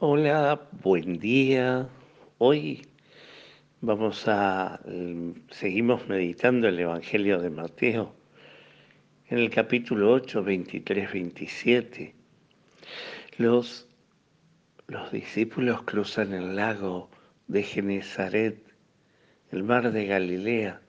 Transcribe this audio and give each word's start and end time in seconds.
Hola, 0.00 0.60
buen 0.82 1.20
día. 1.20 1.88
Hoy 2.38 2.84
vamos 3.80 4.26
a, 4.26 4.80
mm, 4.84 5.30
seguimos 5.50 6.08
meditando 6.08 6.66
el 6.66 6.80
Evangelio 6.80 7.40
de 7.40 7.48
Mateo 7.48 8.12
en 9.28 9.38
el 9.38 9.50
capítulo 9.50 10.12
8, 10.12 10.42
23, 10.42 11.12
27. 11.12 12.12
Los, 13.38 13.86
los 14.88 15.12
discípulos 15.12 15.82
cruzan 15.82 16.34
el 16.34 16.56
lago 16.56 17.08
de 17.46 17.62
Genezaret, 17.62 18.58
el 19.52 19.62
mar 19.62 19.92
de 19.92 20.06
Galilea, 20.06 20.80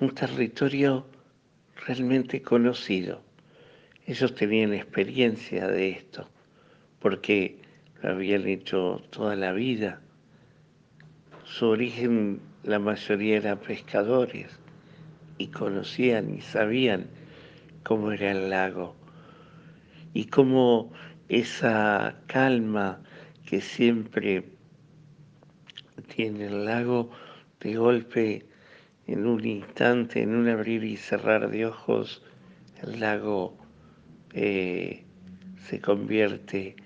un 0.00 0.14
territorio 0.14 1.06
realmente 1.86 2.40
conocido. 2.40 3.20
Ellos 4.06 4.34
tenían 4.34 4.72
experiencia 4.72 5.68
de 5.68 5.90
esto 5.90 6.26
porque 7.00 7.58
lo 8.02 8.10
habían 8.10 8.46
hecho 8.46 9.02
toda 9.10 9.34
la 9.36 9.52
vida. 9.52 10.00
Su 11.44 11.66
origen, 11.66 12.40
la 12.62 12.78
mayoría 12.78 13.38
eran 13.38 13.58
pescadores 13.58 14.58
y 15.38 15.48
conocían 15.48 16.34
y 16.34 16.40
sabían 16.40 17.06
cómo 17.82 18.12
era 18.12 18.30
el 18.30 18.50
lago 18.50 18.94
y 20.12 20.26
cómo 20.26 20.92
esa 21.28 22.16
calma 22.26 23.02
que 23.46 23.60
siempre 23.60 24.44
tiene 26.14 26.46
el 26.46 26.64
lago 26.64 27.10
de 27.60 27.76
golpe 27.76 28.46
en 29.06 29.26
un 29.26 29.44
instante, 29.44 30.22
en 30.22 30.34
un 30.34 30.48
abrir 30.48 30.84
y 30.84 30.96
cerrar 30.96 31.50
de 31.50 31.66
ojos, 31.66 32.22
el 32.82 33.00
lago 33.00 33.56
eh, 34.32 35.04
se 35.66 35.80
convierte 35.80 36.76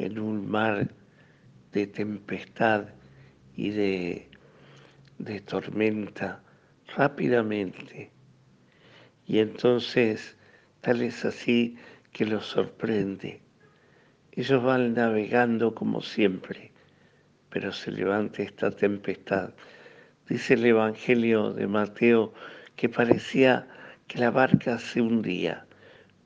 en 0.00 0.18
un 0.18 0.50
mar 0.50 0.88
de 1.72 1.86
tempestad 1.86 2.86
y 3.54 3.70
de, 3.70 4.28
de 5.18 5.40
tormenta 5.40 6.42
rápidamente. 6.96 8.10
Y 9.26 9.38
entonces 9.38 10.36
tal 10.80 11.02
es 11.02 11.24
así 11.24 11.76
que 12.12 12.24
los 12.24 12.46
sorprende. 12.46 13.42
Ellos 14.32 14.62
van 14.62 14.94
navegando 14.94 15.74
como 15.74 16.00
siempre, 16.00 16.72
pero 17.50 17.72
se 17.72 17.90
levanta 17.90 18.42
esta 18.42 18.70
tempestad. 18.70 19.52
Dice 20.28 20.54
el 20.54 20.64
Evangelio 20.64 21.52
de 21.52 21.66
Mateo 21.66 22.32
que 22.76 22.88
parecía 22.88 23.68
que 24.08 24.18
la 24.18 24.30
barca 24.30 24.78
se 24.78 25.02
hundía, 25.02 25.66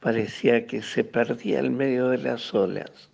parecía 0.00 0.66
que 0.66 0.80
se 0.82 1.02
perdía 1.02 1.60
en 1.60 1.76
medio 1.76 2.08
de 2.08 2.18
las 2.18 2.54
olas. 2.54 3.10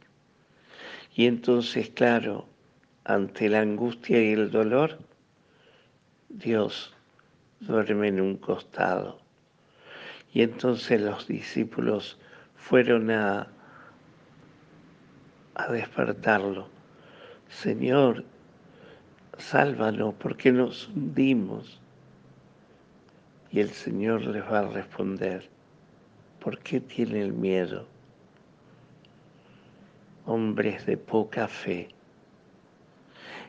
Y 1.21 1.27
entonces, 1.27 1.91
claro, 1.91 2.47
ante 3.05 3.51
la 3.51 3.61
angustia 3.61 4.25
y 4.25 4.33
el 4.33 4.51
dolor, 4.51 5.01
Dios 6.31 6.95
duerme 7.61 8.09
en 8.09 8.23
un 8.23 8.39
costado. 8.39 9.21
Y 10.33 10.41
entonces 10.41 10.99
los 10.99 11.27
discípulos 11.27 12.19
fueron 12.57 13.11
a, 13.11 13.49
a 15.57 15.71
despertarlo. 15.71 16.69
Señor, 17.51 18.25
sálvanos 19.37 20.15
porque 20.15 20.53
nos 20.53 20.89
hundimos. 20.89 21.83
Y 23.53 23.61
el 23.61 23.69
Señor 23.69 24.23
les 24.23 24.43
va 24.45 24.61
a 24.61 24.69
responder, 24.69 25.51
¿por 26.43 26.61
qué 26.61 26.81
tiene 26.81 27.21
el 27.21 27.35
miedo? 27.35 28.00
Hombres 30.27 30.87
de 30.87 30.97
poca 30.97 31.49
fe. 31.49 31.89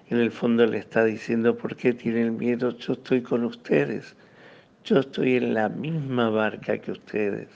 En 0.10 0.18
el 0.18 0.32
fondo 0.32 0.66
le 0.66 0.78
está 0.78 1.06
diciendo, 1.06 1.56
¿por 1.56 1.76
qué 1.76 1.94
tienen 1.94 2.38
miedo? 2.38 2.78
Yo 2.78 2.94
estoy 2.94 3.22
con 3.22 3.46
ustedes. 3.46 4.16
Yo 4.84 5.00
estoy 5.00 5.38
en 5.38 5.54
la 5.54 5.70
misma 5.70 6.30
barca 6.30 6.78
que 6.80 6.92
ustedes. 6.92 7.48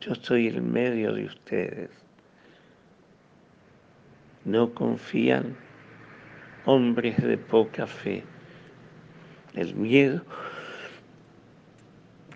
Yo 0.00 0.12
estoy 0.12 0.48
en 0.48 0.72
medio 0.72 1.12
de 1.12 1.26
ustedes. 1.26 1.90
No 4.44 4.72
confían 4.72 5.56
hombres 6.64 7.22
de 7.22 7.36
poca 7.36 7.86
fe. 7.86 8.24
El 9.54 9.74
miedo, 9.74 10.22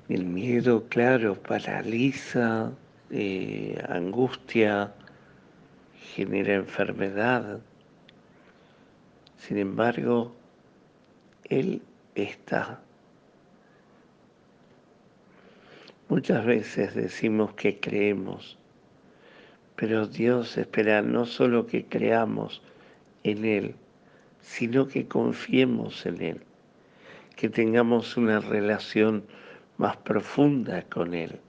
el 0.08 0.24
miedo, 0.24 0.84
claro, 0.88 1.34
paraliza, 1.34 2.72
eh, 3.10 3.82
angustia, 3.88 4.92
genera 6.14 6.54
enfermedad. 6.54 7.60
Sin 9.38 9.56
embargo, 9.56 10.34
Él 11.44 11.80
está. 12.14 12.80
Muchas 16.08 16.44
veces 16.44 16.94
decimos 16.94 17.54
que 17.54 17.80
creemos, 17.80 18.58
pero 19.74 20.06
Dios 20.06 20.58
espera 20.58 21.00
no 21.00 21.24
solo 21.24 21.66
que 21.66 21.86
creamos 21.86 22.60
en 23.24 23.46
Él, 23.46 23.74
sino 24.42 24.88
que 24.88 25.08
confiemos 25.08 26.04
en 26.04 26.20
Él, 26.20 26.40
que 27.36 27.48
tengamos 27.48 28.18
una 28.18 28.40
relación 28.40 29.24
más 29.78 29.96
profunda 29.96 30.82
con 30.82 31.14
Él. 31.14 31.40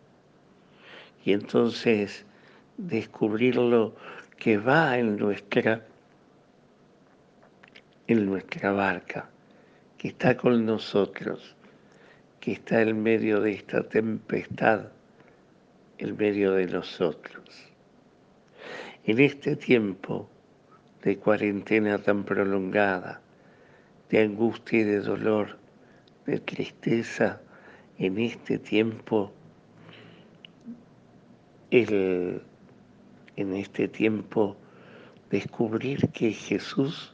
Y 1.25 1.33
entonces 1.33 2.25
descubrirlo 2.77 3.95
que 4.37 4.57
va 4.57 4.97
en 4.97 5.17
nuestra, 5.17 5.85
en 8.07 8.25
nuestra 8.25 8.71
barca, 8.71 9.29
que 9.97 10.09
está 10.09 10.35
con 10.35 10.65
nosotros, 10.65 11.55
que 12.39 12.53
está 12.53 12.81
en 12.81 13.01
medio 13.01 13.39
de 13.41 13.53
esta 13.53 13.87
tempestad, 13.87 14.87
en 15.97 16.17
medio 16.17 16.51
de 16.53 16.67
nosotros. 16.67 17.43
En 19.05 19.19
este 19.19 19.55
tiempo 19.55 20.29
de 21.03 21.17
cuarentena 21.17 21.97
tan 21.99 22.23
prolongada, 22.23 23.21
de 24.09 24.21
angustia 24.21 24.79
y 24.79 24.83
de 24.83 24.99
dolor, 24.99 25.57
de 26.25 26.39
tristeza, 26.39 27.41
en 27.97 28.17
este 28.17 28.59
tiempo, 28.59 29.31
el 31.71 32.41
en 33.35 33.53
este 33.55 33.87
tiempo 33.87 34.55
descubrir 35.29 36.09
que 36.09 36.31
Jesús 36.31 37.13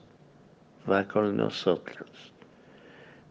va 0.90 1.07
con 1.07 1.38
nosotros, 1.38 2.34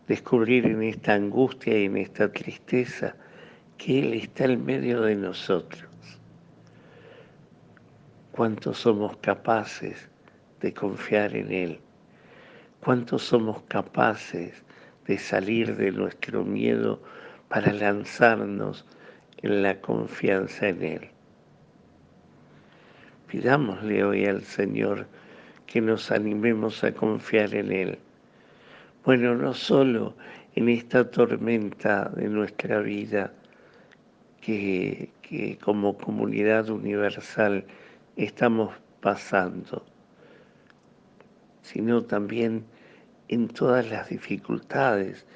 descubrir 0.06 0.66
en 0.66 0.82
esta 0.82 1.14
angustia 1.14 1.78
y 1.78 1.84
en 1.84 1.98
esta 1.98 2.32
tristeza 2.32 3.14
que 3.76 3.98
Él 3.98 4.14
está 4.14 4.44
en 4.44 4.64
medio 4.64 5.02
de 5.02 5.14
nosotros. 5.14 5.88
¿Cuántos 8.32 8.78
somos 8.78 9.16
capaces 9.18 10.08
de 10.60 10.72
confiar 10.72 11.36
en 11.36 11.52
Él? 11.52 11.80
¿Cuántos 12.80 13.24
somos 13.24 13.62
capaces 13.62 14.62
de 15.06 15.18
salir 15.18 15.76
de 15.76 15.90
nuestro 15.90 16.44
miedo 16.44 17.02
para 17.48 17.72
lanzarnos 17.72 18.86
en 19.42 19.62
la 19.62 19.80
confianza 19.80 20.68
en 20.68 20.82
Él? 20.82 21.17
Pidámosle 23.28 24.04
hoy 24.04 24.24
al 24.24 24.42
Señor 24.42 25.06
que 25.66 25.82
nos 25.82 26.10
animemos 26.10 26.82
a 26.82 26.92
confiar 26.92 27.54
en 27.54 27.70
Él. 27.72 27.98
Bueno, 29.04 29.34
no 29.34 29.52
solo 29.52 30.16
en 30.54 30.70
esta 30.70 31.10
tormenta 31.10 32.08
de 32.16 32.26
nuestra 32.26 32.80
vida 32.80 33.34
que, 34.40 35.10
que 35.20 35.58
como 35.58 35.98
comunidad 35.98 36.70
universal 36.70 37.66
estamos 38.16 38.74
pasando, 39.02 39.84
sino 41.60 42.02
también 42.04 42.64
en 43.28 43.48
todas 43.48 43.90
las 43.90 44.08
dificultades 44.08 45.26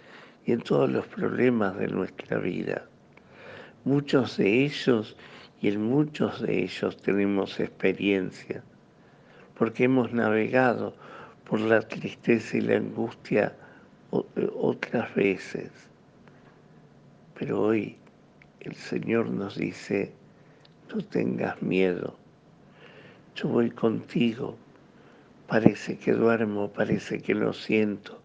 y 0.47 0.53
en 0.53 0.63
todos 0.63 0.91
los 0.91 1.07
problemas 1.09 1.77
de 1.77 1.89
nuestra 1.89 2.39
vida. 2.39 2.87
Muchos 3.85 4.39
de 4.39 4.65
ellos 4.65 5.15
y 5.63 5.69
en 5.69 5.81
muchos 5.81 6.43
de 6.43 6.65
ellos 6.65 6.97
tenemos 6.97 7.61
experiencia, 7.61 8.65
porque 9.57 9.85
hemos 9.85 10.13
navegado 10.13 10.97
por 11.49 11.61
la 11.61 11.81
tristeza 11.83 12.57
y 12.57 12.63
la 12.63 12.79
angustia 12.79 13.55
otras 14.11 15.15
veces. 15.15 15.71
Pero 17.39 17.63
hoy 17.63 17.97
el 18.59 18.75
Señor 18.75 19.31
nos 19.31 19.57
dice, 19.57 20.13
no 20.93 21.01
tengas 21.05 21.63
miedo, 21.63 22.17
yo 23.37 23.49
voy 23.49 23.71
contigo, 23.71 24.57
parece 25.47 25.97
que 25.97 26.13
duermo, 26.13 26.73
parece 26.73 27.23
que 27.23 27.37
no 27.37 27.53
siento, 27.53 28.21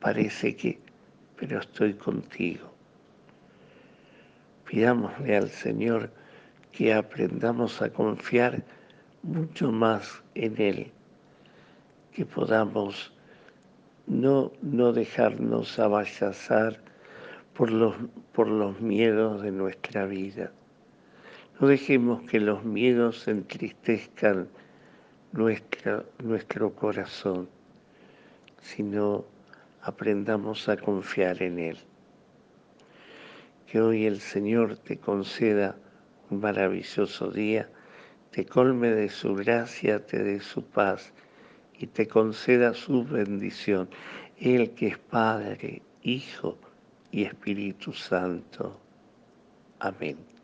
parece 0.00 0.56
que, 0.56 0.80
pero 1.36 1.60
estoy 1.60 1.94
contigo. 1.94 2.68
Pidámosle 4.64 5.36
al 5.36 5.50
Señor 5.50 6.19
que 6.72 6.92
aprendamos 6.92 7.82
a 7.82 7.90
confiar 7.90 8.62
mucho 9.22 9.70
más 9.70 10.22
en 10.34 10.60
Él, 10.60 10.92
que 12.12 12.24
podamos 12.24 13.12
no, 14.06 14.52
no 14.62 14.92
dejarnos 14.92 15.78
avallazar 15.78 16.80
por 17.54 17.70
los, 17.70 17.94
por 18.32 18.48
los 18.48 18.80
miedos 18.80 19.42
de 19.42 19.52
nuestra 19.52 20.06
vida. 20.06 20.52
No 21.60 21.68
dejemos 21.68 22.22
que 22.22 22.40
los 22.40 22.64
miedos 22.64 23.28
entristezcan 23.28 24.48
nuestra, 25.32 26.04
nuestro 26.22 26.74
corazón, 26.74 27.48
sino 28.62 29.24
aprendamos 29.82 30.68
a 30.68 30.76
confiar 30.76 31.42
en 31.42 31.58
Él. 31.58 31.78
Que 33.66 33.80
hoy 33.80 34.06
el 34.06 34.20
Señor 34.20 34.78
te 34.78 34.96
conceda 34.96 35.76
maravilloso 36.30 37.30
día, 37.30 37.68
te 38.30 38.46
colme 38.46 38.90
de 38.90 39.08
su 39.08 39.34
gracia, 39.34 40.06
te 40.06 40.22
dé 40.22 40.40
su 40.40 40.64
paz 40.64 41.12
y 41.78 41.86
te 41.86 42.06
conceda 42.06 42.74
su 42.74 43.04
bendición. 43.04 43.88
Él 44.38 44.70
que 44.72 44.88
es 44.88 44.98
Padre, 44.98 45.82
Hijo 46.02 46.58
y 47.10 47.24
Espíritu 47.24 47.92
Santo. 47.92 48.80
Amén. 49.80 50.39